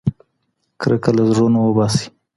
[0.81, 2.05] کرکه له زړونو وباسئ.